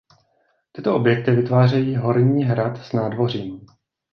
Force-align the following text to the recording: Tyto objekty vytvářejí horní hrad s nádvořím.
Tyto 0.71 0.95
objekty 0.95 1.31
vytvářejí 1.35 1.95
horní 1.95 2.43
hrad 2.43 2.77
s 2.85 2.93
nádvořím. 2.93 3.61